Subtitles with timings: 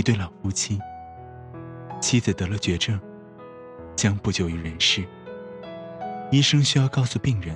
[0.00, 0.80] 一对老夫妻，
[2.00, 2.98] 妻子得了绝症，
[3.94, 5.06] 将不久于人世。
[6.30, 7.54] 医生需要告诉病人，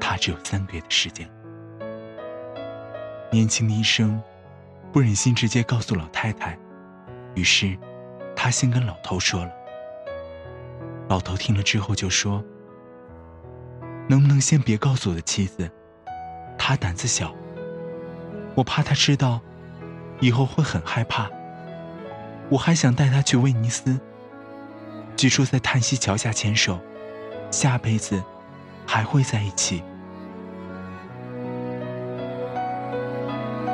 [0.00, 1.28] 他只有三个月的时间。
[3.30, 4.18] 年轻的医生
[4.90, 6.58] 不忍心直接告诉老太太，
[7.34, 7.76] 于是
[8.34, 9.52] 他先跟老头说了。
[11.10, 12.42] 老头听了之后就说
[14.08, 15.70] ：“能不能先别告诉我的妻子？
[16.56, 17.34] 她胆子小，
[18.54, 19.38] 我怕她知道。”
[20.20, 21.28] 以后会很害怕。
[22.48, 24.00] 我还想带他去威尼斯。
[25.16, 26.78] 据说在叹息桥下牵手，
[27.50, 28.22] 下辈子
[28.86, 29.82] 还会在一起。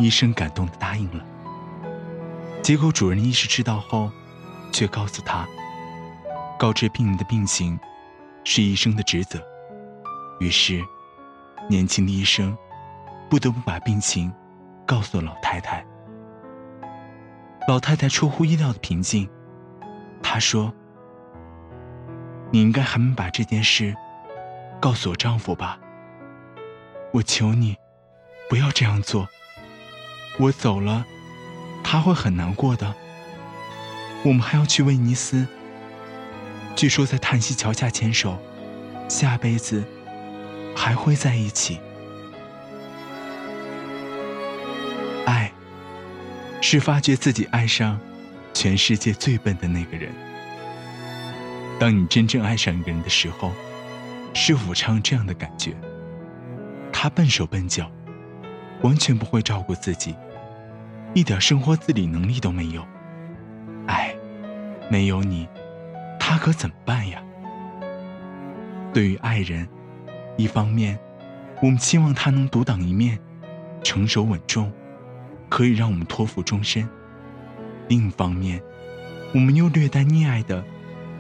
[0.01, 1.25] 医生感动的答应了。
[2.63, 4.11] 结果主任医师知道后，
[4.73, 5.47] 却告诉他，
[6.59, 7.79] 告知病人的病情
[8.43, 9.39] 是医生的职责。
[10.41, 10.83] 于是，
[11.69, 12.57] 年轻的医生
[13.31, 14.33] 不得不把病情
[14.85, 15.85] 告诉老太太。
[17.67, 19.27] 老太太出乎意料的平静，
[20.23, 20.75] 她说
[22.53, 23.95] ：“你应该还没把这件事
[24.79, 25.79] 告诉我丈夫吧？
[27.13, 27.77] 我求你，
[28.51, 29.29] 不要这样做。
[30.39, 31.07] 我走了，
[31.83, 32.95] 他会很难过的。
[34.25, 35.47] 我们还要去威尼斯。
[36.77, 38.37] 据说在叹息桥下牵手，
[39.09, 39.85] 下辈子
[40.77, 41.81] 还会在一起。”
[46.67, 48.01] 是发觉自己爱上
[48.55, 50.11] 全世界最笨的那个人。
[51.79, 53.53] 当你真正爱上一个人的时候，
[54.33, 55.77] 是武昌这样的感觉？
[56.91, 57.91] 他笨手笨脚，
[58.81, 60.17] 完全不会照顾自己，
[61.13, 62.83] 一点生活自理能力都没有。
[63.87, 64.17] 哎，
[64.91, 65.47] 没有你，
[66.19, 67.23] 他可怎么办呀？
[68.91, 69.69] 对于爱人，
[70.39, 70.99] 一方面，
[71.61, 73.19] 我们期望他能独当一面，
[73.83, 74.73] 成熟稳重。
[75.49, 76.89] 可以让我们托付终身。
[77.89, 78.63] 另一方面，
[79.33, 80.65] 我们又略带溺爱的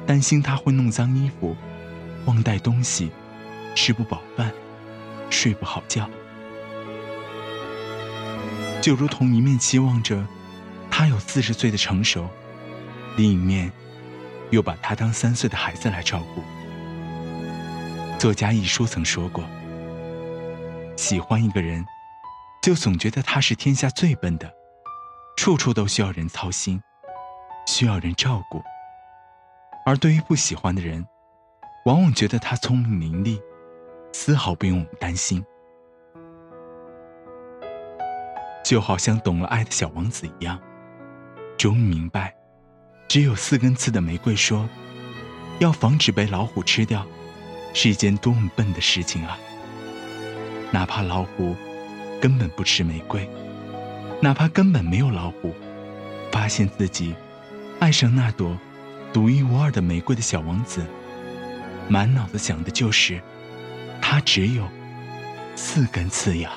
[0.06, 1.56] 担心他会弄脏衣服、
[2.26, 3.10] 忘带东西、
[3.74, 4.52] 吃不饱饭、
[5.30, 6.08] 睡不好觉。
[8.80, 10.26] 就如同一面期望着
[10.90, 12.28] 他有四十岁的成熟，
[13.16, 13.70] 另一面
[14.50, 16.42] 又把他当三岁的孩子来照顾。
[18.18, 19.44] 作家一书曾说过
[20.96, 21.84] ：“喜欢一个人。”
[22.64, 24.50] 就总觉得他是天下最笨的，
[25.36, 26.80] 处处都需要人操心，
[27.66, 28.62] 需要人照顾。
[29.84, 31.06] 而对于不喜欢的人，
[31.84, 33.42] 往往觉得他聪明伶俐，
[34.14, 35.44] 丝毫不用我们担心。
[38.64, 40.58] 就好像懂了爱的小王子一样，
[41.58, 42.34] 终于明白，
[43.06, 44.66] 只有四根刺的玫瑰说，
[45.58, 47.06] 要防止被老虎吃掉，
[47.74, 49.38] 是一件多么笨的事情啊！
[50.72, 51.54] 哪怕老虎。
[52.24, 53.28] 根本不吃玫瑰，
[54.18, 55.54] 哪怕根本没有老虎，
[56.32, 57.14] 发现自己
[57.80, 58.58] 爱上那朵
[59.12, 60.82] 独一无二的玫瑰的小王子，
[61.86, 63.20] 满脑子想的就是，
[64.00, 64.66] 他只有
[65.54, 66.52] 四根刺呀。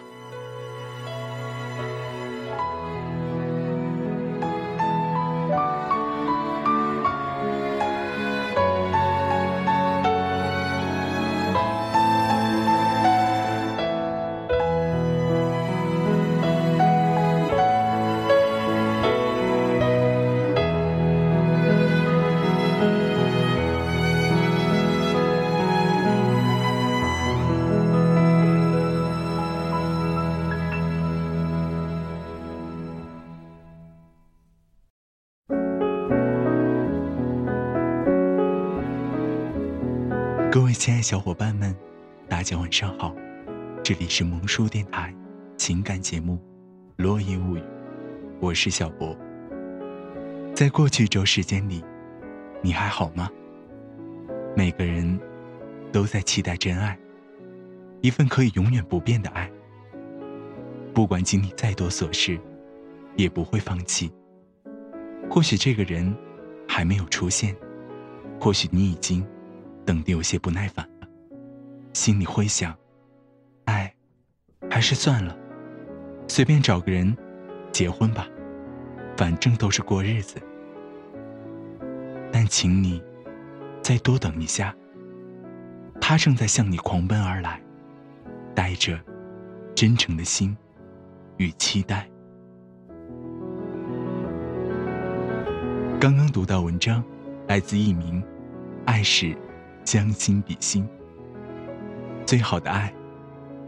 [40.50, 41.76] 各位亲爱小伙伴们，
[42.30, 43.14] 大家晚上好，
[43.84, 45.14] 这里是萌叔电台
[45.58, 46.36] 情感节目
[46.96, 47.60] 《落叶物语》，
[48.40, 49.16] 我是小博。
[50.56, 51.84] 在过去一周时间里，
[52.62, 53.30] 你还好吗？
[54.56, 55.20] 每个人
[55.92, 56.98] 都在期待真爱，
[58.02, 59.52] 一份可以永远不变的爱。
[60.94, 62.40] 不管经历再多琐事，
[63.18, 64.10] 也不会放弃。
[65.30, 66.16] 或许这个人
[66.66, 67.54] 还没有出现，
[68.40, 69.28] 或许你已经。
[69.88, 71.07] 等得有些不耐烦了，
[71.94, 72.78] 心里会想：
[73.66, 73.95] 哎，
[74.69, 75.34] 还是算了，
[76.28, 77.16] 随便找个人
[77.72, 78.28] 结婚吧，
[79.16, 80.36] 反正都是过日子。
[82.34, 83.01] 但请你
[83.81, 84.75] 再多等一下，
[86.01, 87.62] 他正在向你狂奔而来，
[88.54, 89.00] 带着
[89.74, 90.56] 真诚的心
[91.38, 92.06] 与期待。
[95.98, 97.01] 刚刚读到文章，
[97.48, 98.22] 来自一名
[98.86, 99.34] 爱是
[99.88, 100.86] 将心比心。
[102.25, 102.94] 最好的爱，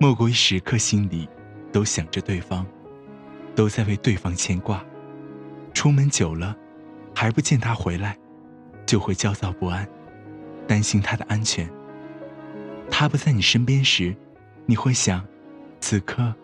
[0.02, 1.30] 莫过于时刻心里
[1.72, 2.66] 都想着对方，
[3.56, 4.84] 都在为对方牵挂。
[5.74, 6.54] 出门久了，
[7.16, 8.18] 还不见他回来，
[8.86, 9.88] 就会焦躁不安，
[10.68, 11.70] 担心他的安全。
[12.92, 14.14] 他不在你身边时，
[14.66, 15.26] 你会想，
[15.80, 16.36] 此刻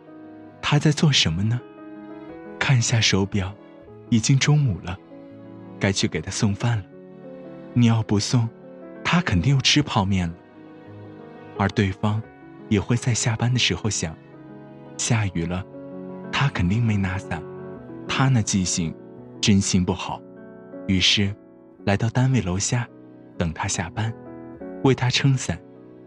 [0.62, 1.60] 他在做什么呢？
[2.58, 3.54] 看一下手表，
[4.10, 4.98] 已经中午了。
[5.78, 6.86] 该去给他送饭了，
[7.74, 8.48] 你要不送，
[9.06, 10.36] 他肯定又吃泡面了。
[11.58, 12.22] 而对方
[12.68, 14.14] 也会在下班的时候想，
[14.98, 15.64] 下雨了，
[16.32, 17.42] 他肯定没拿伞，
[18.08, 18.94] 他那记性
[19.40, 20.22] 真心不好。
[20.88, 21.34] 于是，
[21.86, 22.86] 来到单位楼下，
[23.38, 24.14] 等他下班，
[24.84, 25.58] 为他撑伞，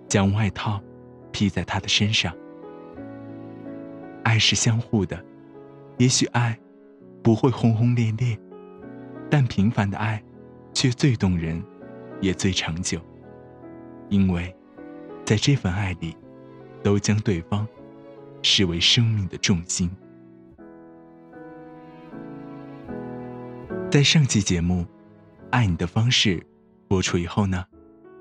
[0.09, 0.83] 将外套
[1.33, 2.35] 披在他的身上。
[4.25, 5.25] 爱是相互的，
[5.97, 6.59] 也许爱
[7.23, 8.39] 不会轰轰烈烈。
[9.31, 10.23] 但平凡的爱，
[10.75, 11.63] 却最动人，
[12.21, 13.01] 也最长久。
[14.09, 14.55] 因为，
[15.25, 16.17] 在这份爱里，
[16.83, 17.67] 都将对方
[18.43, 19.91] 视为生命的重心。
[23.91, 24.83] 在上期节目
[25.51, 26.39] 《爱你的方式》
[26.89, 27.65] 播出以后呢，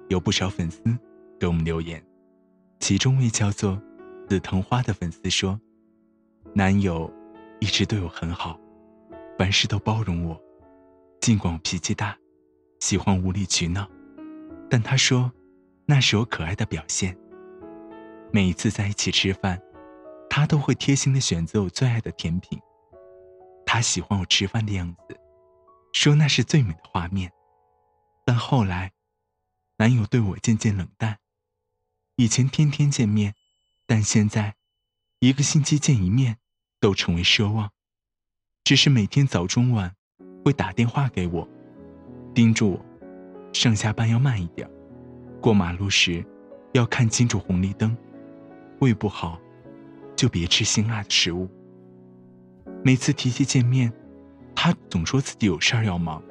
[0.09, 0.81] 有不少粉丝
[1.39, 2.03] 给我们留言，
[2.79, 3.81] 其中一位叫做
[4.27, 5.59] “紫藤花”的粉丝说
[6.53, 7.11] ：“男友
[7.59, 8.59] 一直对我很好，
[9.37, 10.41] 凡事都包容我。”
[11.19, 12.17] 尽管我脾气大，
[12.79, 13.89] 喜欢无理取闹，
[14.69, 15.31] 但他说，
[15.85, 17.17] 那是我可爱的表现。
[18.31, 19.61] 每一次在一起吃饭，
[20.29, 22.59] 他都会贴心的选择我最爱的甜品。
[23.65, 25.17] 他喜欢我吃饭的样子，
[25.93, 27.31] 说那是最美的画面。
[28.25, 28.91] 但后来，
[29.77, 31.19] 男友对我渐渐冷淡。
[32.15, 33.35] 以前天天见面，
[33.85, 34.55] 但现在，
[35.19, 36.37] 一个星期见一面，
[36.79, 37.71] 都成为奢望。
[38.63, 39.95] 只是每天早中晚。
[40.43, 41.45] 会打电话给我，
[42.37, 42.85] 叮嘱我
[43.51, 44.69] 上下班要慢一点，
[45.41, 46.23] 过马路时
[46.71, 47.97] 要看清楚红绿灯，
[48.77, 49.41] 胃不好
[50.15, 51.49] 就别吃辛辣的食物。
[52.83, 53.91] 每次提起见面，
[54.53, 56.21] 他总说自己有事儿要忙，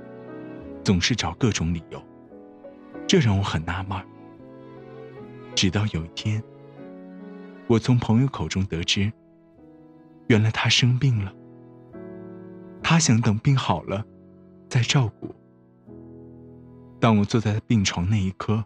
[0.85, 2.01] 总是找各种理由，
[3.09, 4.01] 这让我很纳闷。
[5.57, 6.41] 直到有一天，
[7.67, 9.13] 我从朋友口中得知，
[10.29, 11.35] 原来他生病了。
[12.81, 14.07] 他想等病好了，
[14.69, 15.35] 再照顾。
[16.99, 18.65] 当我坐在病床那一刻，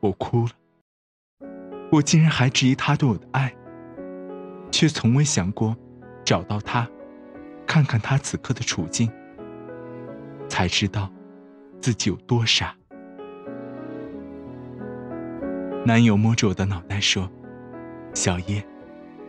[0.00, 0.50] 我哭了。
[1.90, 3.54] 我竟然还质疑他对我的爱，
[4.70, 5.76] 却从未想过
[6.24, 6.88] 找到他，
[7.66, 9.10] 看看他此刻的处境，
[10.48, 11.10] 才知道
[11.80, 12.74] 自己有多傻。
[15.84, 17.30] 男友摸着我的脑袋说
[18.14, 18.64] ：“小叶，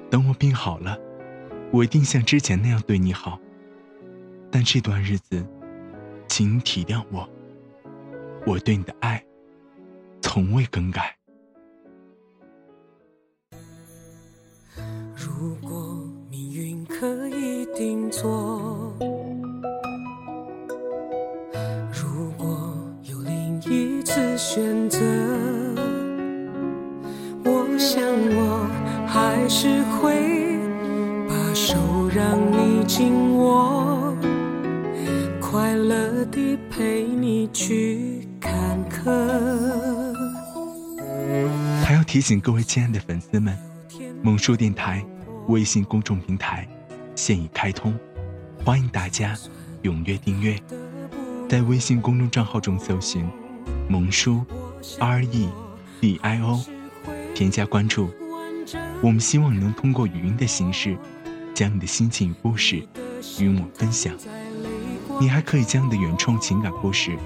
[0.10, 0.98] 等我病好了，
[1.72, 3.40] 我一定像之前那样对你好。”
[4.52, 5.46] 但这段日子，
[6.28, 7.28] 请你体谅我。
[8.50, 9.24] 我对你的爱，
[10.24, 11.16] 从未更改。
[15.16, 18.92] 如果命运可以定做，
[21.94, 24.98] 如果有另一次选择，
[27.46, 28.68] 我想我
[29.06, 30.58] 还是会
[31.28, 31.78] 把手
[32.12, 33.79] 让你紧握。
[36.32, 40.14] 地陪你去看客。
[41.84, 43.58] 还要提醒各位亲爱的粉丝们，
[44.22, 45.06] 萌叔电台
[45.48, 46.68] 微信公众平台
[47.16, 47.98] 现已开通，
[48.64, 49.36] 欢迎大家
[49.84, 50.60] 踊跃订阅。
[51.48, 53.28] 在微信公众账号中搜寻
[53.90, 54.46] “萌叔
[55.00, 55.50] R E
[56.00, 56.62] D I O”，
[57.34, 58.10] 添加关注。
[59.02, 60.96] 我们希望能通过语音的形式，
[61.56, 62.88] 将你的心情与故事
[63.40, 64.14] 与我们分享。
[65.20, 67.18] 你还可以将你的原创情感故事，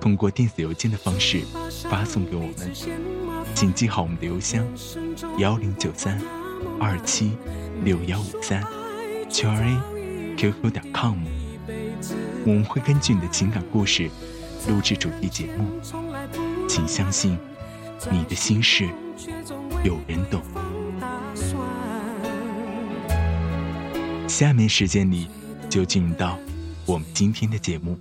[0.00, 1.42] 通过电子邮件的方式
[1.90, 2.72] 发送给我们，
[3.54, 4.64] 请记好我们的邮箱：
[5.36, 6.18] 幺零九三
[6.80, 7.36] 二七
[7.82, 8.64] 六幺五三
[9.30, 9.78] ，QRA
[10.38, 11.18] QQ 点 com。
[12.46, 14.10] 我们会根据你的情感故事
[14.68, 15.66] 录制主题节目，
[16.66, 17.38] 请相信
[18.10, 18.88] 你的心事
[19.82, 20.42] 有人懂。
[24.26, 25.28] 下面时间里
[25.68, 26.38] 就进入到。
[26.86, 27.98] 我们今天的节目。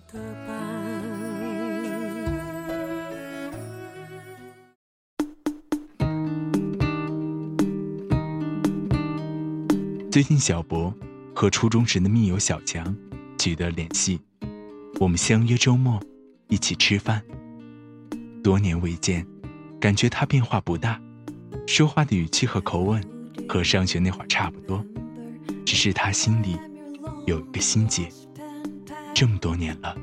[10.11, 10.93] 最近小博
[11.33, 12.95] 和初中时的密友小强
[13.39, 14.19] 取得联系，
[14.99, 15.99] 我们相约周末
[16.49, 17.23] 一起吃饭。
[18.43, 19.25] 多年未见，
[19.79, 21.01] 感觉他变化不大，
[21.65, 23.01] 说话的语气和口吻
[23.47, 24.85] 和上学那会儿差不多，
[25.65, 26.57] 只是他心里
[27.25, 28.07] 有一个心结，
[29.15, 29.95] 这么多年了，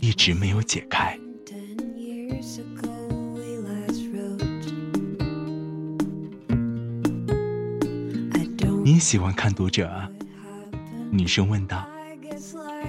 [0.00, 1.18] 一直没有解开。
[8.84, 10.08] 你喜欢看读者啊？
[11.10, 11.86] 女生问道。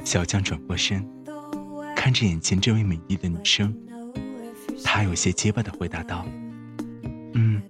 [0.04, 1.06] 小江转过身，
[1.96, 3.76] 看着眼前这位美丽的女生，
[4.84, 6.26] 他有些结巴的回答道
[7.34, 7.62] ：“嗯，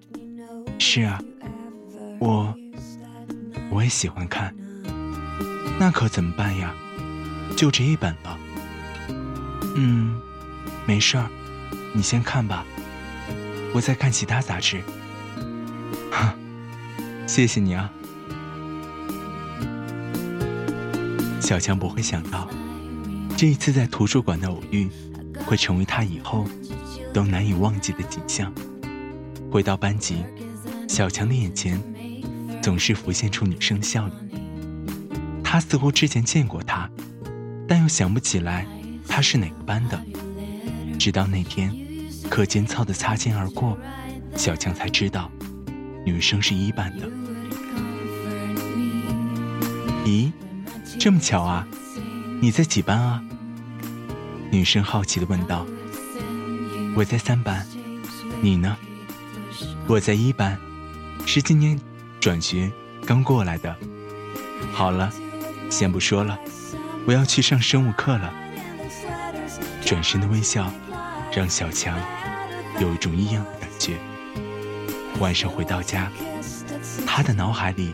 [0.77, 1.19] 是啊，
[2.19, 2.53] 我
[3.71, 4.53] 我也喜欢看。
[5.79, 6.75] 那可怎么办呀？
[7.55, 8.37] 就这一本了。
[9.75, 10.19] 嗯，
[10.85, 11.29] 没事儿，
[11.93, 12.65] 你先看吧，
[13.73, 14.81] 我再看其他杂志。
[16.11, 16.35] 哈，
[17.27, 17.91] 谢谢你啊。”
[21.39, 22.49] 小强不会想到，
[23.37, 24.89] 这一次在图书馆的偶遇，
[25.45, 26.45] 会成为他以后
[27.13, 28.51] 都难以忘记的景象。
[29.49, 30.25] 回到班级，
[30.89, 31.81] 小强的眼前
[32.61, 34.17] 总是浮现出女生的笑脸。
[35.41, 36.89] 他似乎之前见过她，
[37.67, 38.65] 但又想不起来
[39.07, 40.01] 她是哪个班的。
[40.97, 41.71] 直到那天
[42.29, 43.77] 课间操的擦肩而过，
[44.35, 45.31] 小强才知道，
[46.05, 47.07] 女生是一班的。
[50.05, 50.31] 咦？
[50.99, 51.67] 这么巧啊！
[52.41, 53.21] 你在几班啊？
[54.49, 55.65] 女生好奇的问道。
[56.95, 57.67] 我在三班，
[58.41, 58.75] 你呢？
[59.85, 60.57] 我在一班，
[61.25, 61.79] 是今年
[62.19, 62.71] 转学
[63.05, 63.75] 刚过来的。
[64.71, 65.11] 好了，
[65.69, 66.39] 先不说了，
[67.07, 68.33] 我要去上生物课了。
[69.85, 70.69] 转身的微笑，
[71.31, 71.97] 让小强
[72.81, 73.97] 有一种异样的感觉。
[75.21, 76.11] 晚上回到家，
[77.05, 77.93] 他的脑海里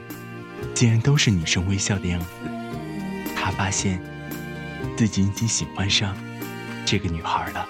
[0.73, 2.25] 竟然都是女生微笑的样子。
[3.35, 4.01] 他发现
[4.97, 6.17] 自己已经喜欢上
[6.83, 7.67] 这个女孩了。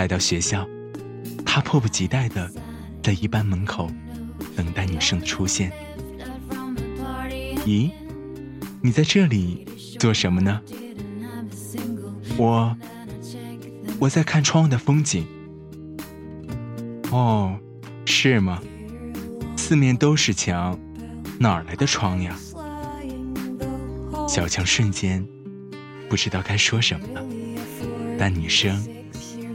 [0.00, 0.66] 来到学校，
[1.44, 2.50] 他迫不及待的。
[3.02, 3.90] 在一班门口
[4.56, 5.70] 等待女生的出现。
[7.66, 7.90] 咦，
[8.82, 9.66] 你在这里
[9.98, 10.60] 做什么呢？
[12.38, 12.74] 我
[13.98, 15.26] 我在看窗外的风景。
[17.10, 17.58] 哦，
[18.06, 18.62] 是吗？
[19.58, 20.78] 四面都是墙，
[21.38, 22.38] 哪来的窗呀？
[24.26, 25.26] 小强瞬间
[26.08, 27.22] 不知道该说什么了，
[28.18, 28.82] 但女生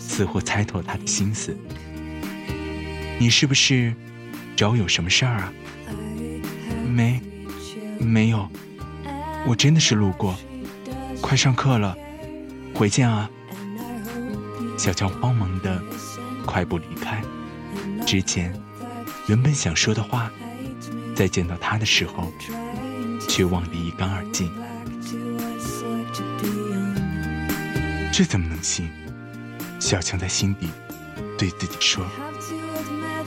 [0.07, 1.57] 似乎猜透他的心思。
[3.17, 3.93] 你是不是
[4.55, 5.53] 找我有什么事儿啊？
[6.88, 7.19] 没，
[8.00, 8.50] 没有，
[9.47, 10.35] 我真的是路过。
[11.21, 11.97] 快上课了，
[12.74, 13.29] 回见啊！
[14.77, 15.81] 小乔慌忙的
[16.45, 17.21] 快步离开。
[18.05, 18.53] 之前
[19.27, 20.31] 原本想说的话，
[21.15, 22.31] 在见到他的时候，
[23.27, 24.51] 却忘得一干二净。
[28.13, 28.89] 这怎么能行？
[29.86, 30.68] 小强在心底
[31.38, 32.04] 对自己说。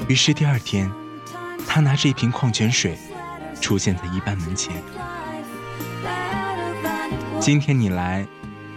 [0.08, 0.90] 于是第二天，
[1.68, 2.98] 他拿着一瓶矿泉水，
[3.60, 4.74] 出现在一班门前。
[7.38, 8.26] 今天你来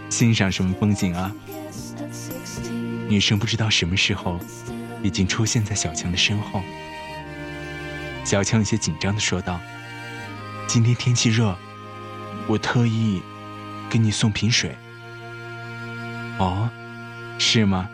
[0.08, 1.32] 欣赏什么风景啊？
[3.08, 4.38] 女生不知道什么时候
[5.02, 6.62] 已经出现在小强的身后。
[8.24, 9.58] 小强有些紧张的说道
[10.68, 11.58] ：“今天天气热，
[12.46, 13.20] 我特意
[13.90, 14.76] 给你送瓶水。”
[16.38, 16.70] 哦，
[17.38, 17.88] 是吗？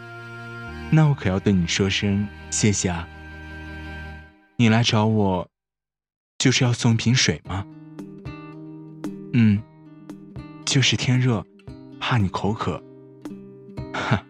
[0.90, 3.08] 那我可要对你说声谢谢啊。
[4.56, 5.48] 你来找我，
[6.38, 7.66] 就是要送瓶水吗？
[9.34, 9.62] 嗯，
[10.64, 11.44] 就是天热，
[12.00, 12.82] 怕你口渴。
[13.92, 14.24] 哈，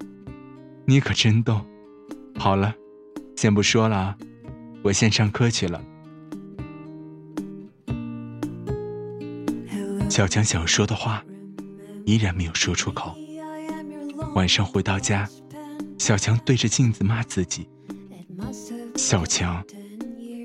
[0.86, 1.64] 你可真逗。
[2.36, 2.74] 好了，
[3.36, 4.18] 先不说了啊，
[4.82, 5.82] 我先上课去了。
[10.10, 11.22] 小强想说的话，
[12.04, 13.16] 依然没有说出口。
[14.34, 15.28] 晚上回到家，
[15.98, 17.68] 小强对着镜子骂自己：
[18.96, 19.64] 小强。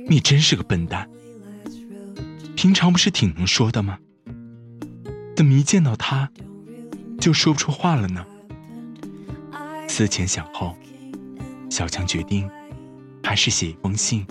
[0.08, 1.10] 你真是个笨蛋！
[2.58, 3.98] 平常不是挺能说的吗？
[5.36, 6.30] 怎么一见到他，
[7.20, 8.26] 就说不出话了呢？
[9.88, 10.76] 思前想后，
[11.70, 12.50] 小强决定，
[13.24, 14.26] 还是写一封信，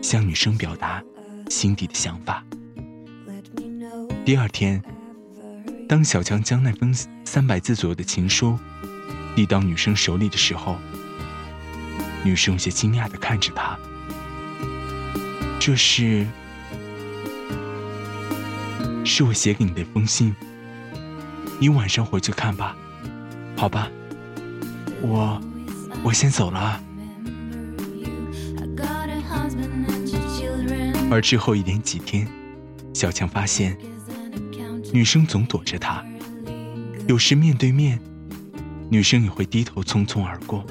[0.00, 1.02] 向女生表达
[1.48, 2.44] 心底的想法。
[4.24, 4.80] 第二天，
[5.90, 6.94] 当小强将那封
[7.24, 8.56] 三百字左右的情书
[9.34, 10.78] 递到女生手里的时候，
[12.22, 13.76] 女生有些惊讶的看着他。
[15.58, 16.24] 这是，
[19.04, 20.32] 是我写给你的一封信。
[21.58, 22.76] 你晚上回去看吧，
[23.56, 23.90] 好吧？
[25.02, 25.42] 我，
[26.04, 26.80] 我先走了。
[31.10, 32.28] 而之后一连几天，
[32.94, 33.76] 小强发现，
[34.92, 36.04] 女生总躲着他，
[37.06, 38.00] 有时面对面，
[38.88, 40.66] 女生也会低头匆匆而过。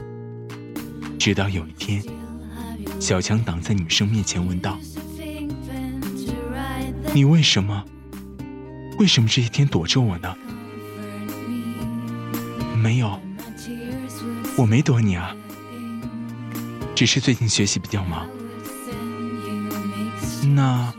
[1.18, 2.04] 直到有一天，
[3.00, 4.78] 小强挡在女生面前问道
[7.14, 7.84] ：“你为什么？
[8.98, 10.36] 为什么这一天躲着我呢
[12.76, 13.20] ？”“没有，
[14.58, 15.34] 我没躲你啊，
[16.94, 18.28] 只是最近学习比较忙。”
[20.56, 20.94] 那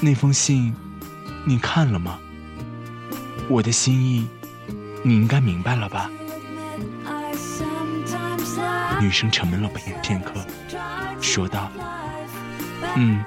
[0.00, 0.74] 那封信
[1.46, 2.18] 你看了吗？
[3.48, 4.26] 我的心意
[5.02, 6.10] 你应该明白了吧？
[9.00, 10.44] 女生沉闷了片片刻，
[11.20, 11.70] 说道
[12.96, 13.22] ：“嗯，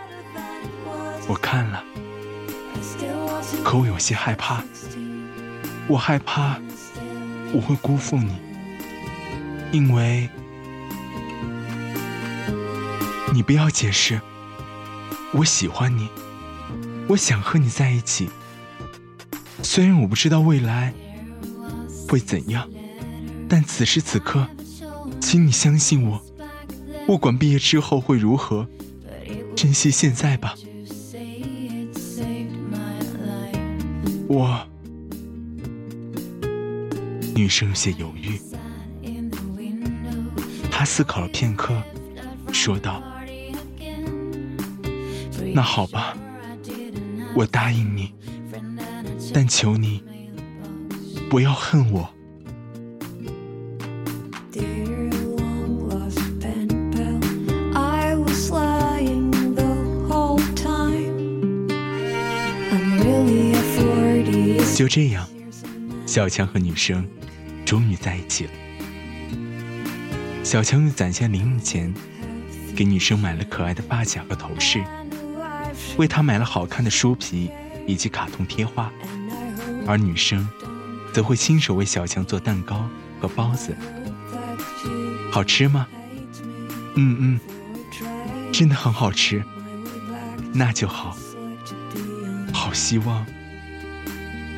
[1.27, 1.83] 我看了，
[3.63, 4.63] 可我有些害怕，
[5.87, 6.57] 我害怕
[7.53, 8.35] 我会辜负你，
[9.71, 10.27] 因为
[13.31, 14.19] 你不要解释。”
[15.33, 16.09] 我喜欢你，
[17.09, 18.29] 我想和你在一起。
[19.77, 20.91] 虽然我不知道未来
[22.09, 22.67] 会怎样，
[23.47, 24.47] 但此时此刻，
[25.21, 26.19] 请你相信我。
[27.05, 28.67] 不管毕业之后会如何，
[29.55, 30.55] 珍惜现在吧。
[34.27, 34.67] 我，
[37.35, 38.41] 女生有些犹豫，
[40.71, 41.79] 她思考了片刻，
[42.51, 43.03] 说道。
[45.53, 46.17] 那好吧，
[47.35, 48.11] 我答应你，
[49.33, 50.03] 但求你
[51.29, 52.09] 不要恨我。
[64.75, 65.27] 就这样，
[66.05, 67.03] 小强和女生
[67.65, 68.51] 终于在一起了。
[70.43, 71.91] 小强用攒下零用钱，
[72.75, 74.83] 给女生买了可爱的发卡和头饰。
[75.97, 77.49] 为她买了好看的书皮
[77.87, 78.91] 以及卡通贴画，
[79.87, 80.47] 而女生
[81.13, 82.87] 则会亲手为小强做蛋糕
[83.19, 83.75] 和包子。
[85.31, 85.87] 好吃吗？
[86.95, 87.39] 嗯嗯，
[88.51, 89.43] 真的很好吃。
[90.53, 91.15] 那就好。
[92.53, 93.25] 好希望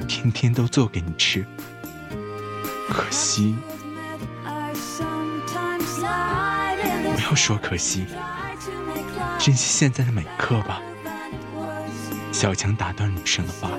[0.08, 1.46] 天天都做给你吃。
[2.88, 3.56] 可惜，
[7.16, 8.06] 不要说可惜，
[9.38, 10.82] 珍惜现在的每刻吧。
[12.32, 13.70] 小强打断女生的话：“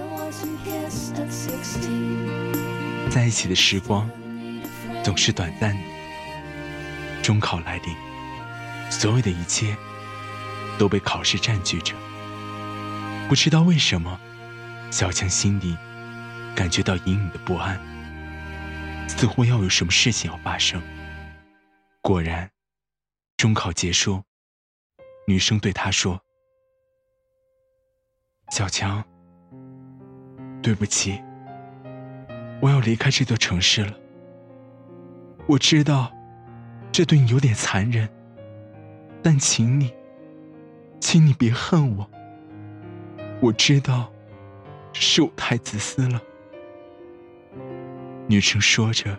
[3.11, 4.09] 在一起的时光
[5.03, 5.83] 总是短暂的。
[7.23, 7.95] 中考来临，
[8.91, 9.77] 所有的一切
[10.79, 11.95] 都被考试占据着。
[13.29, 14.19] 不知道为什么，
[14.91, 15.77] 小强心里
[16.57, 17.79] 感觉到隐隐的不安，
[19.07, 20.83] 似乎要有什么事情要发生。
[22.01, 22.51] 果然，
[23.37, 24.23] 中考结束，
[25.27, 26.21] 女生对他说。”
[28.51, 29.05] 小强，
[30.61, 31.23] 对不起，
[32.61, 33.95] 我要离开这座城市了。
[35.47, 36.13] 我知道，
[36.93, 38.09] 这对你有点残忍，
[39.23, 39.93] 但请你，
[41.01, 42.09] 请你别恨我。
[43.41, 44.13] 我知道，
[44.93, 46.21] 是我太自私了。
[48.29, 49.19] 女生说着，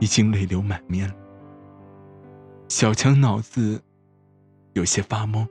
[0.00, 1.14] 已经泪流满面了。
[2.68, 3.82] 小强脑子
[4.72, 5.46] 有些发懵。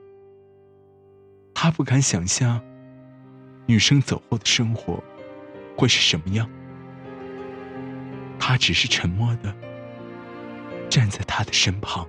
[1.54, 2.60] 他不敢想象，
[3.66, 5.02] 女生走后的生活
[5.76, 6.48] 会是什么样。
[8.38, 9.54] 他只是沉默的
[10.88, 12.06] 站在她的身旁。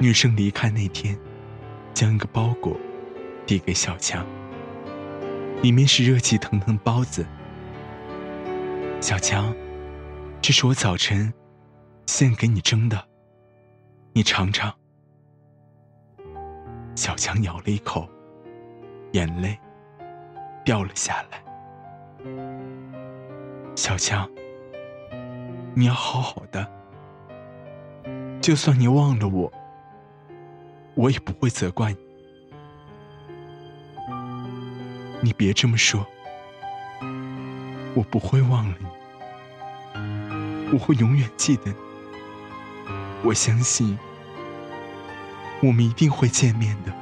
[0.00, 1.18] 女生离开那天，
[1.94, 2.76] 将一个包裹
[3.46, 4.26] 递给小强，
[5.62, 7.24] 里面是热气腾腾的包子。
[9.00, 9.54] 小强，
[10.42, 11.32] 这是我早晨
[12.06, 13.08] 献给你蒸的。
[14.12, 14.74] 你尝尝。
[16.94, 18.08] 小强咬了一口，
[19.14, 19.56] 眼泪
[20.64, 21.40] 掉了下来。
[23.76, 24.28] 小强，
[25.72, 26.68] 你要好好的。
[28.40, 29.52] 就算你忘了我，
[30.96, 31.98] 我也不会责怪你。
[35.22, 36.04] 你别这么说，
[37.94, 41.76] 我不会忘了你，我会永远记得你。
[43.22, 43.96] 我相信，
[45.62, 46.92] 我们一定会见面的，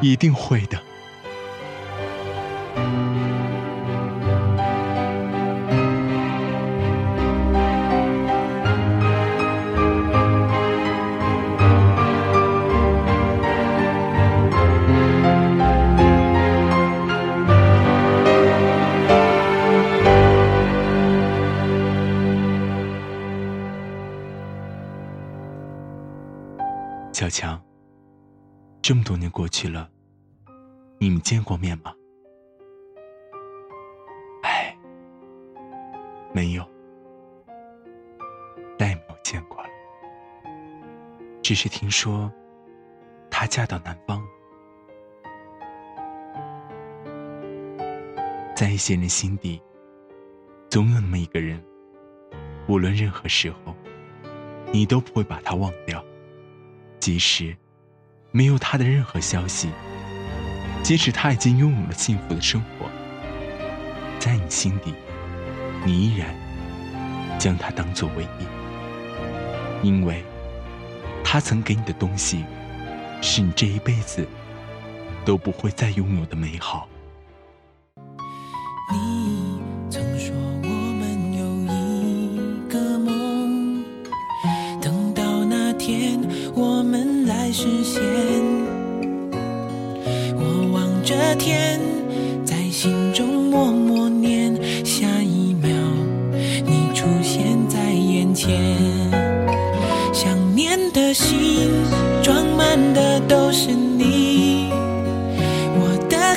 [0.00, 0.93] 一定会的。
[29.34, 29.90] 过去了，
[30.98, 31.92] 你们见过面吗？
[34.44, 34.72] 哎，
[36.32, 36.64] 没有，
[38.78, 39.68] 再也没有见过了。
[41.42, 42.32] 只是听说，
[43.28, 44.24] 她嫁到南方。
[48.54, 49.60] 在一些人心底，
[50.70, 51.60] 总有那么一个人，
[52.68, 53.74] 无论任何时候，
[54.72, 56.02] 你都不会把他忘掉。
[57.00, 57.54] 即使
[58.36, 59.68] 没有他的任何消息，
[60.82, 62.90] 即使他已经拥有了幸福的生活，
[64.18, 64.92] 在你心底，
[65.84, 66.34] 你依然
[67.38, 70.24] 将他当做唯一，因为
[71.22, 72.44] 他曾给你的东西，
[73.22, 74.26] 是你这一辈子
[75.24, 76.88] 都不会再拥有的美好。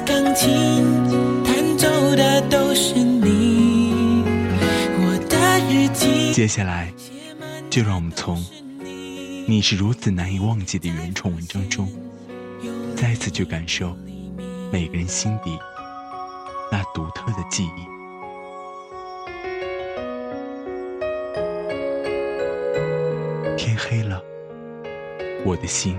[0.07, 0.47] 我的钢琴。
[2.15, 4.23] 的都是你，
[6.33, 6.91] 接下来，
[7.69, 8.37] 就让我们从
[9.45, 11.87] 《你是如此难以忘记》的原创文章中，
[12.95, 13.95] 再次去感受
[14.71, 15.59] 每个人心底
[16.71, 17.85] 那独特的记忆。
[23.55, 24.19] 天黑了，
[25.45, 25.95] 我的心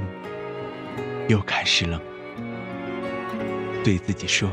[1.29, 2.01] 又开始冷，
[3.89, 4.51] 对自己说。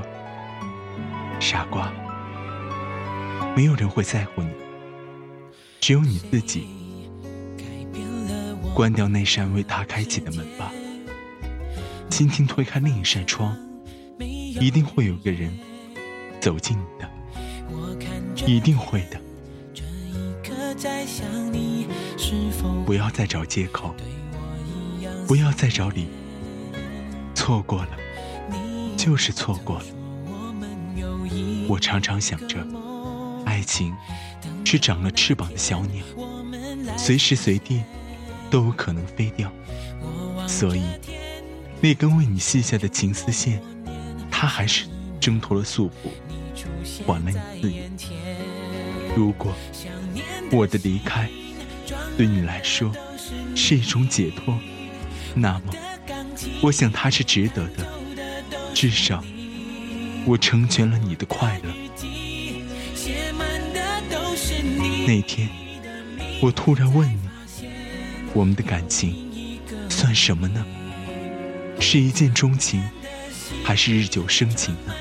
[1.41, 1.91] 傻瓜，
[3.54, 4.48] 没有人会在乎你，
[5.82, 6.69] 只有你自己。
[8.74, 10.71] 关掉那扇为他开启的门吧，
[12.10, 13.54] 轻轻推开另一扇窗，
[14.19, 15.52] 一定会有个人
[16.39, 19.19] 走进你的，一定会的。
[22.86, 23.93] 不要再找借口，
[25.28, 26.10] 不要再找理由，
[27.34, 27.89] 错过了，
[29.06, 29.86] 就是错过了。
[31.68, 32.65] 我常常想着，
[33.46, 33.94] 爱情
[34.65, 36.04] 是长了翅膀的小鸟，
[36.98, 37.84] 随时随地
[38.50, 39.52] 都有可能飞掉。
[40.48, 40.82] 所以，
[41.82, 43.62] 那根为你系下的情丝线，
[44.32, 44.88] 它还是
[45.20, 46.10] 挣脱了束缚，
[47.06, 47.84] 还了你自由。
[49.15, 49.54] 如果
[50.52, 51.30] 我的离开
[52.18, 52.91] 对你来说
[53.56, 54.58] 是一种解脱，
[55.36, 55.74] 那么，
[56.63, 57.88] 我想它是值得的，
[58.76, 59.24] 至少。
[60.26, 61.70] 我成全了你的快乐。
[65.08, 65.48] 那天，
[66.42, 67.20] 我突然问你：
[68.34, 69.60] 我们的感情
[69.90, 70.66] 算什么呢？
[71.80, 72.84] 是一见钟情，
[73.64, 74.94] 还是日久生情呢？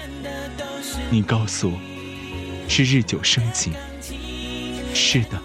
[1.11, 1.79] 你告诉我，
[2.69, 3.73] 是日久生情。
[4.95, 5.43] 是的，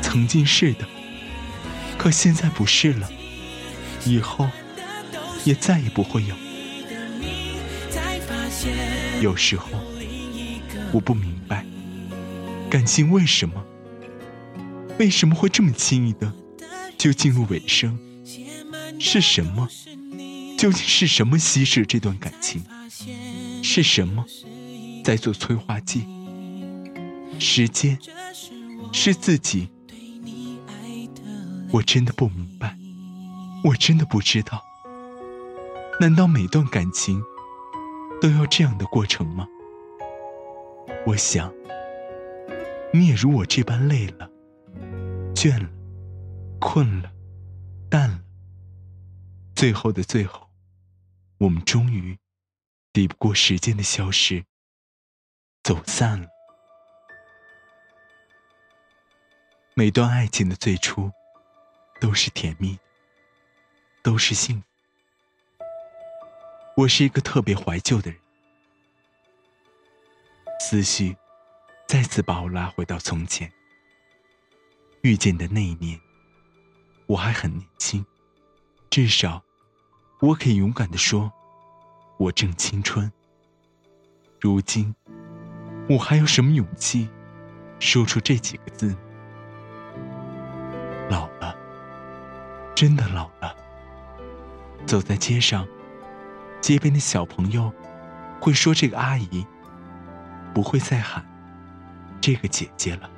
[0.00, 0.86] 曾经是的，
[1.98, 3.10] 可现在不是了，
[4.06, 4.48] 以后
[5.44, 6.34] 也再也不会有。
[9.22, 9.68] 有时候，
[10.92, 11.64] 我不明白，
[12.68, 13.64] 感情为什么，
[14.98, 16.32] 为什么会这么轻易的
[16.98, 17.96] 就进入尾声？
[18.98, 19.68] 是什么？
[20.58, 22.64] 究竟是什么稀释这段感情？
[23.62, 24.24] 是什么
[25.04, 26.04] 在做催化剂？
[27.38, 27.96] 时间？
[28.92, 29.68] 是自己？
[31.70, 32.76] 我真的不明白，
[33.62, 34.60] 我真的不知道。
[36.00, 37.22] 难道每段感情？
[38.22, 39.48] 都要这样的过程吗？
[41.04, 41.52] 我想，
[42.92, 44.30] 你也如我这般累了、
[45.34, 45.68] 倦了、
[46.60, 47.12] 困了、
[47.90, 48.22] 淡了。
[49.56, 50.48] 最后的最后，
[51.38, 52.16] 我们终于
[52.92, 54.44] 抵不过时间的消失，
[55.64, 56.28] 走散了。
[59.74, 61.10] 每段爱情的最初，
[62.00, 62.78] 都是甜蜜，
[64.00, 64.71] 都是幸福。
[66.82, 68.18] 我是一个特别怀旧的人，
[70.58, 71.16] 思绪
[71.86, 73.52] 再次把我拉回到从前。
[75.02, 76.00] 遇见的那一年，
[77.06, 78.04] 我还很年轻，
[78.90, 79.44] 至少
[80.20, 81.32] 我可以勇敢的说，
[82.18, 83.12] 我正青春。
[84.40, 84.92] 如今，
[85.88, 87.08] 我还有什么勇气
[87.78, 88.96] 说出这几个字？
[91.08, 91.56] 老了，
[92.74, 93.54] 真的老了。
[94.84, 95.64] 走在街上。
[96.62, 97.70] 街边的小朋友
[98.40, 99.44] 会说：“这个阿姨
[100.54, 101.26] 不会再喊
[102.20, 103.10] 这个姐姐了。”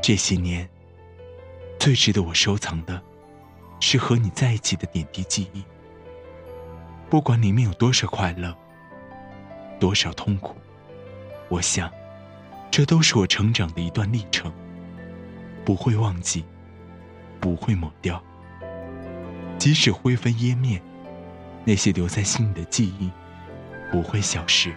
[0.00, 0.68] 这些年
[1.80, 3.02] 最值得我收藏的，
[3.80, 5.64] 是和你在一起的点滴记忆。
[7.10, 8.56] 不管里面有多少快乐，
[9.80, 10.54] 多少痛苦，
[11.48, 11.90] 我想，
[12.70, 14.52] 这都是我成长的一段历程。
[15.64, 16.44] 不会忘记，
[17.40, 18.22] 不会抹掉。
[19.58, 20.80] 即使灰飞烟灭，
[21.66, 23.10] 那些留在心里的记忆，
[23.90, 24.72] 不会消失。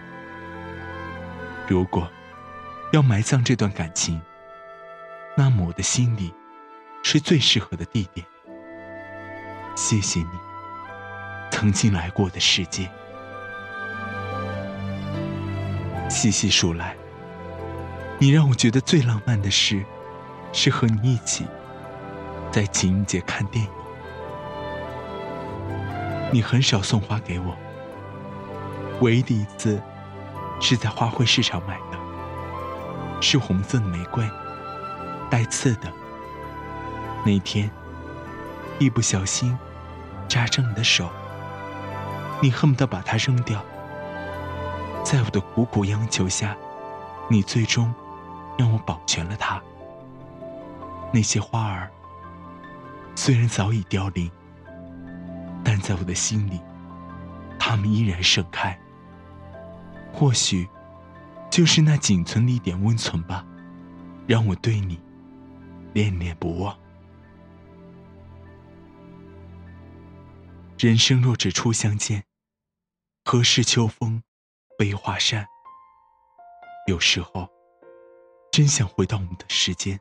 [1.66, 2.06] 如果
[2.92, 4.20] 要埋葬这段感情，
[5.36, 6.34] 那么我的心里
[7.02, 8.26] 是最适合的地点。
[9.76, 10.38] 谢谢你，
[11.50, 12.90] 曾经来过的世界。
[16.08, 16.96] 细细数来，
[18.18, 19.82] 你让我觉得最浪漫的事。
[20.52, 21.46] 是和你一起
[22.50, 23.79] 在情人节看电影。
[26.32, 27.56] 你很少送花给我，
[29.00, 29.82] 唯一的一次
[30.60, 31.98] 是在花卉市场买的，
[33.20, 34.28] 是红色的玫瑰，
[35.28, 35.92] 带刺的。
[37.24, 37.68] 那天
[38.78, 39.58] 一不小心
[40.28, 41.10] 扎着你的手，
[42.40, 43.64] 你恨不得把它扔掉。
[45.02, 46.56] 在我的苦苦央求下，
[47.28, 47.92] 你最终
[48.56, 49.60] 让我保全了它。
[51.12, 51.90] 那些花儿
[53.16, 54.30] 虽然早已凋零，
[55.64, 56.60] 但在我的心里，
[57.58, 58.78] 它们依然盛开。
[60.12, 60.68] 或许，
[61.50, 63.46] 就是那仅存的一点温存吧，
[64.26, 65.00] 让我对你
[65.92, 66.76] 恋恋不忘。
[70.78, 72.24] 人生若只初相见，
[73.24, 74.22] 何事秋风
[74.78, 75.46] 悲画扇？
[76.86, 77.48] 有时候，
[78.50, 80.00] 真想回到我们的时间。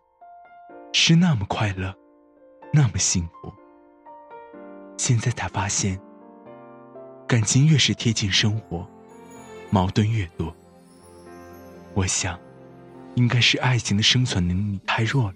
[0.92, 1.96] 是那么快乐，
[2.74, 3.54] 那么幸福。
[5.00, 5.98] 现在才发现，
[7.26, 8.86] 感情越是贴近生活，
[9.70, 10.54] 矛盾越多。
[11.94, 12.38] 我想，
[13.16, 15.36] 应该是爱情的生存能力太弱了。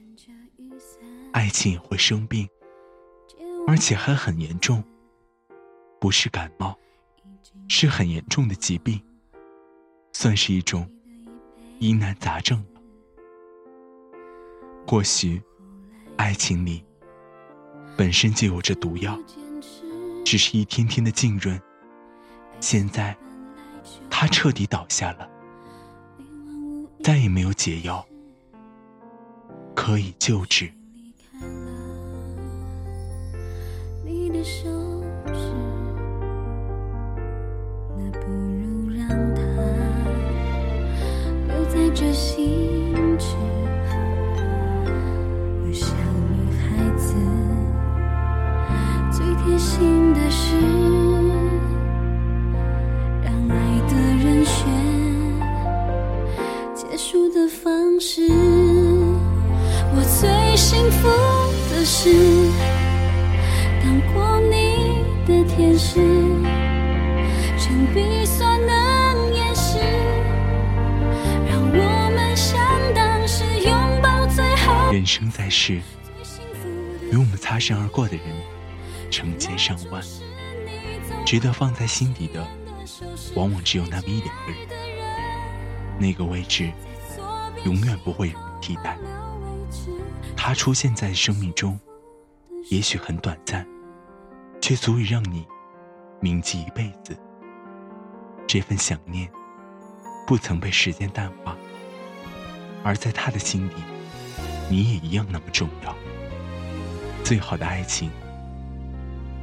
[1.31, 2.45] 爱情也会生病，
[3.65, 4.83] 而且还很严重。
[5.97, 6.77] 不是感冒，
[7.69, 9.01] 是很严重的疾病，
[10.11, 10.85] 算是一种
[11.79, 12.61] 疑难杂症。
[14.85, 15.41] 或许，
[16.17, 16.83] 爱情里
[17.95, 19.17] 本身就有着毒药，
[20.33, 21.61] 只是一天天的浸润，
[22.59, 23.15] 现在
[24.09, 25.29] 他彻底倒下了，
[27.03, 28.03] 再也没有解药
[29.75, 30.73] 可以救治。
[34.03, 34.63] 你的手
[35.27, 35.53] 指，
[37.95, 39.43] 那不如让它
[41.47, 43.35] 留在这心池。
[45.63, 47.13] 有小女孩子
[49.15, 50.11] 最贴心。
[58.05, 58.19] 是
[63.81, 66.01] 当过你的天使，
[67.57, 69.79] 诚笔所能掩饰，
[71.47, 72.59] 让我们像
[72.93, 74.91] 当时拥抱最后。
[74.91, 75.75] 人生在世，
[77.09, 78.25] 与我们擦身而过的人
[79.09, 80.03] 成千上万，
[81.25, 82.45] 值得放在心底的，
[83.35, 84.67] 往往只有那么一两个人。
[85.99, 86.71] 那个位置，
[87.65, 88.97] 永远不会有人替代。
[90.35, 91.79] 他出现在生命中，
[92.69, 93.65] 也许很短暂，
[94.61, 95.45] 却足以让你
[96.19, 97.17] 铭记一辈子。
[98.45, 99.29] 这份想念，
[100.27, 101.55] 不曾被时间淡化，
[102.83, 103.73] 而在他的心里，
[104.69, 105.95] 你也一样那么重要。
[107.23, 108.11] 最好的爱情，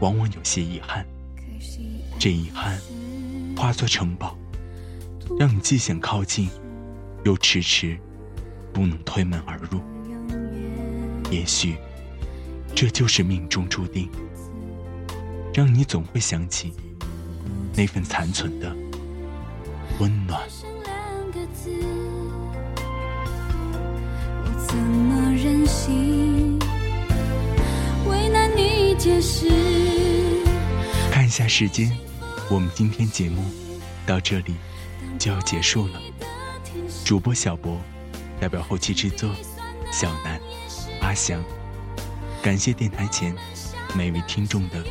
[0.01, 1.07] 往往有些遗憾，
[2.19, 2.79] 这遗憾
[3.57, 4.37] 化作城堡，
[5.39, 6.51] 让你既想靠近，
[7.25, 7.99] 又迟迟
[8.73, 9.81] 不能推门而入。
[11.31, 11.77] 也许，
[12.75, 14.09] 这就是命中注定，
[15.55, 16.73] 让你总会想起
[17.75, 18.75] 那份残存的
[19.99, 20.41] 温暖。
[24.67, 26.59] 怎么忍心
[28.09, 29.49] 为难你解释
[31.11, 31.91] 看一下时间，
[32.49, 33.43] 我们今天节目
[34.07, 34.55] 到这里
[35.19, 36.01] 就要结束了。
[37.05, 37.81] 主播小博
[38.41, 39.31] 代表后期制作，
[39.93, 40.41] 小南。
[41.03, 41.43] 阿翔，
[42.43, 43.35] 感谢电台前
[43.95, 44.85] 每位听众的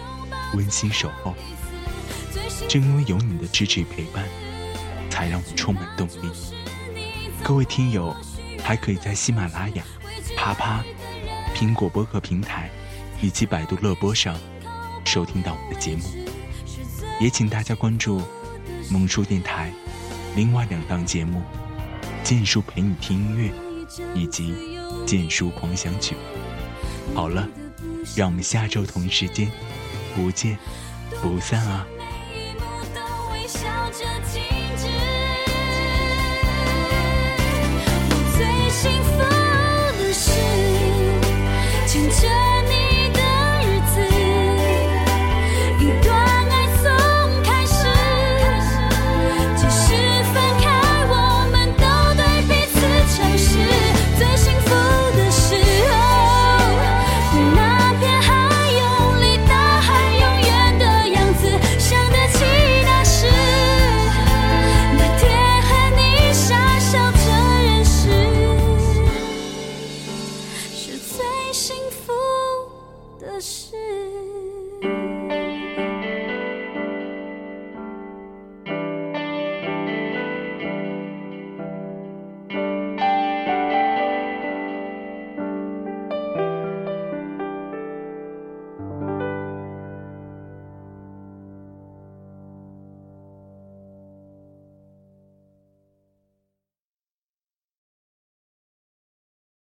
[0.54, 1.36] 温馨守候。
[2.68, 4.26] 正因为有你的支持陪伴，
[5.10, 6.32] 才让我充满动力。
[7.44, 8.16] 各位听友，
[8.64, 9.84] 还可以在喜马拉雅、
[10.36, 10.84] 啪啪、
[11.56, 12.70] 苹果播客平台
[13.22, 14.38] 以及百度乐播上
[15.06, 16.04] 收听到我的节目。
[17.20, 18.22] 也请大家关注
[18.90, 19.72] 萌叔电台
[20.36, 21.42] 另外两档节目：
[22.30, 23.52] 剑叔陪你听音乐，
[24.14, 24.54] 以及。
[25.08, 26.16] 剑叔狂想曲。
[27.16, 27.50] 好了，
[28.16, 29.52] 让我们下周同一时间
[30.16, 30.56] 不见
[31.24, 31.88] 不散啊！